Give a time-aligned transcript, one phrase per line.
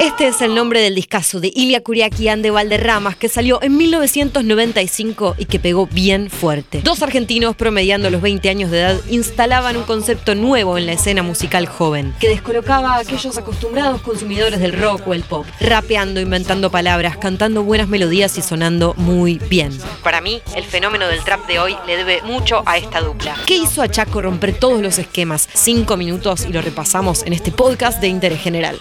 [0.00, 5.36] Este es el nombre del discazo de Ilia Curiaquian de Valderramas que salió en 1995
[5.38, 6.82] y que pegó bien fuerte.
[6.82, 11.22] Dos argentinos promediando los 20 años de edad instalaban un concepto nuevo en la escena
[11.22, 16.70] musical joven, que descolocaba a aquellos acostumbrados consumidores del rock o el pop, rapeando, inventando
[16.70, 19.78] palabras, cantando buenas melodías y sonando muy bien.
[20.02, 23.36] Para mí, el fenómeno del trap de hoy le debe mucho a esta dupla.
[23.46, 25.48] ¿Qué hizo a Chaco romper todos los esquemas?
[25.54, 28.76] Cinco minutos y lo repasamos en este podcast de interés general.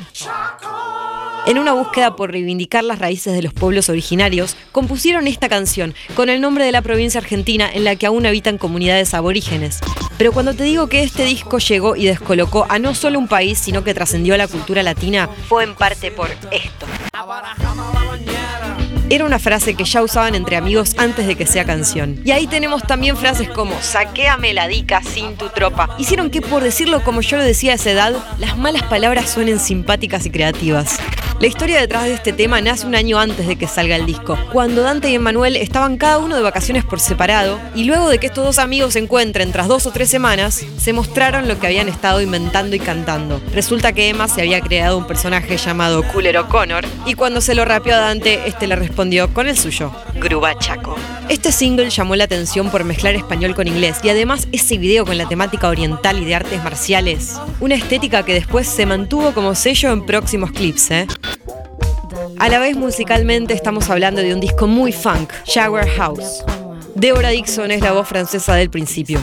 [1.46, 6.30] En una búsqueda por reivindicar las raíces de los pueblos originarios, compusieron esta canción con
[6.30, 9.82] el nombre de la provincia argentina en la que aún habitan comunidades aborígenes.
[10.18, 13.58] Pero cuando te digo que este disco llegó y descolocó a no solo un país,
[13.60, 16.86] sino que trascendió a la cultura latina, fue en parte por esto.
[19.10, 22.22] Era una frase que ya usaban entre amigos antes de que sea canción.
[22.24, 25.90] Y ahí tenemos también frases como saquéame la dica sin tu tropa.
[26.00, 29.60] Hicieron que por decirlo como yo lo decía a esa edad, las malas palabras suenen
[29.60, 31.00] simpáticas y creativas.
[31.44, 34.40] La historia detrás de este tema nace un año antes de que salga el disco,
[34.54, 38.28] cuando Dante y Emanuel estaban cada uno de vacaciones por separado, y luego de que
[38.28, 41.90] estos dos amigos se encuentren tras dos o tres semanas, se mostraron lo que habían
[41.90, 43.42] estado inventando y cantando.
[43.54, 47.66] Resulta que Emma se había creado un personaje llamado Cooler O'Connor, y cuando se lo
[47.66, 50.96] rapeó a Dante, este le respondió con el suyo, Gruba Chaco.
[51.28, 55.18] Este single llamó la atención por mezclar español con inglés y además ese video con
[55.18, 57.40] la temática oriental y de artes marciales.
[57.60, 61.08] Una estética que después se mantuvo como sello en próximos clips, ¿eh?
[62.40, 66.44] A la vez musicalmente estamos hablando de un disco muy funk, Shower House.
[66.96, 69.20] Deborah Dixon es la voz francesa del principio.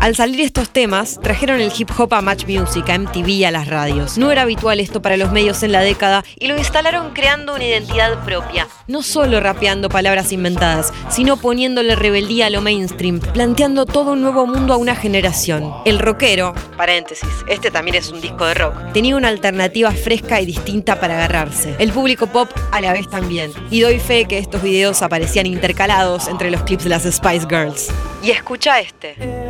[0.00, 3.50] Al salir estos temas, trajeron el hip hop a Match Music, a MTV y a
[3.50, 4.16] las radios.
[4.16, 7.64] No era habitual esto para los medios en la década y lo instalaron creando una
[7.64, 8.68] identidad propia.
[8.86, 14.46] No solo rapeando palabras inventadas, sino poniéndole rebeldía a lo mainstream, planteando todo un nuevo
[14.46, 15.74] mundo a una generación.
[15.84, 20.46] El rockero, paréntesis, este también es un disco de rock, tenía una alternativa fresca y
[20.46, 21.74] distinta para agarrarse.
[21.80, 23.50] El público pop a la vez también.
[23.68, 27.88] Y doy fe que estos videos aparecían intercalados entre los clips de las Spice Girls.
[28.22, 29.47] Y escucha este.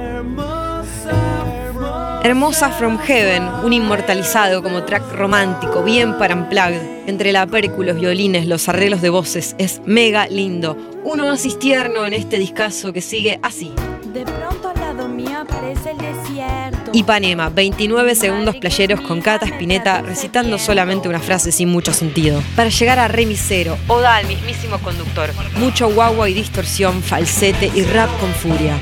[2.29, 8.47] Hermosa From Heaven, un inmortalizado como track romántico, bien para unplugged, entre la los violines,
[8.47, 10.77] los arreglos de voces, es mega lindo.
[11.05, 13.73] Uno oasis tierno en este discazo que sigue así.
[14.13, 16.91] De pronto al lado mío aparece el desierto.
[16.93, 22.43] Ipanema, 29 segundos playeros con Cata Spinetta recitando solamente una frase sin mucho sentido.
[22.55, 25.31] Para llegar a Remisero, oda al mismísimo conductor.
[25.57, 28.79] Mucho guagua y distorsión, falsete y rap con furia.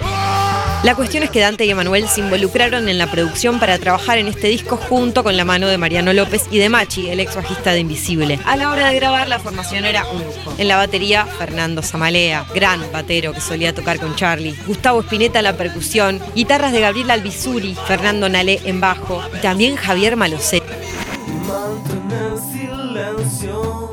[0.83, 4.29] La cuestión es que Dante y Emanuel se involucraron en la producción para trabajar en
[4.29, 7.73] este disco junto con la mano de Mariano López y de Machi, el ex bajista
[7.73, 8.39] de Invisible.
[8.45, 10.55] A la hora de grabar, la formación era un lujo.
[10.59, 15.45] En la batería, Fernando Zamalea, gran batero que solía tocar con Charlie, Gustavo Espineta en
[15.45, 20.63] la percusión, guitarras de Gabriel Albizuri, Fernando Nalé en bajo y también Javier Malocé.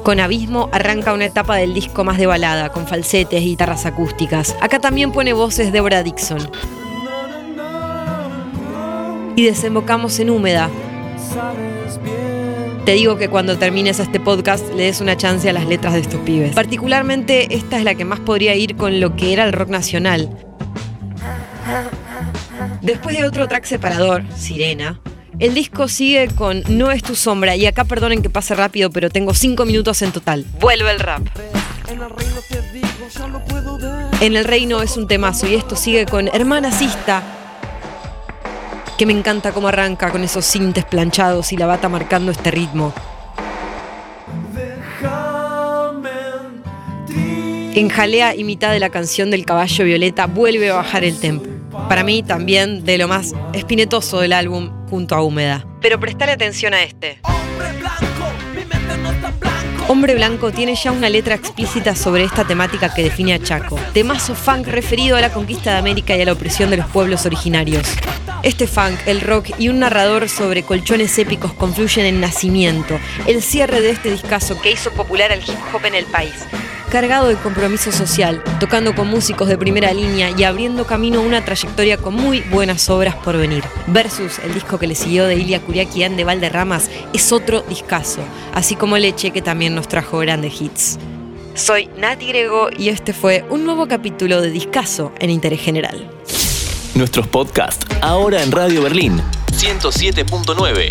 [0.04, 4.56] Con Abismo arranca una etapa del disco más de balada, con falsetes y guitarras acústicas.
[4.62, 6.50] Acá también pone voces Deborah Dixon
[9.36, 10.70] y desembocamos en húmeda.
[12.86, 16.02] Te digo que cuando termines este podcast le des una chance a las letras de
[16.02, 16.54] estos pibes.
[16.54, 20.30] Particularmente esta es la que más podría ir con lo que era el rock nacional.
[22.82, 25.00] Después de otro track separador, Sirena,
[25.44, 29.10] el disco sigue con No es tu sombra y acá perdonen que pase rápido, pero
[29.10, 30.46] tengo cinco minutos en total.
[30.58, 31.22] Vuelve el rap.
[34.22, 37.22] En el reino es un temazo y esto sigue con Hermana Sista,
[38.98, 42.94] que me encanta cómo arranca con esos cintes planchados y la bata marcando este ritmo.
[47.76, 51.50] En jalea y mitad de la canción del caballo violeta vuelve a bajar el tempo.
[51.90, 55.66] Para mí también de lo más espinetoso del álbum junto a Húmeda.
[55.82, 57.20] Pero prestale atención a este.
[59.88, 63.80] Hombre Blanco tiene ya una letra explícita sobre esta temática que define a Chaco.
[63.92, 67.26] Temazo funk referido a la conquista de América y a la opresión de los pueblos
[67.26, 67.88] originarios.
[68.44, 73.82] Este funk, el rock y un narrador sobre colchones épicos confluyen en Nacimiento, el cierre
[73.82, 76.36] de este discazo que hizo popular al hip hop en el país.
[76.94, 81.44] Cargado de compromiso social, tocando con músicos de primera línea y abriendo camino a una
[81.44, 83.64] trayectoria con muy buenas obras por venir.
[83.88, 88.20] Versus, el disco que le siguió de Ilia Curiaquian de Valderramas, es otro discazo,
[88.54, 91.00] así como Leche que también nos trajo grandes hits.
[91.56, 96.08] Soy Nati Grego y este fue un nuevo capítulo de Discaso en Interés General.
[96.94, 99.20] Nuestros podcasts ahora en Radio Berlín
[99.52, 100.90] 107.9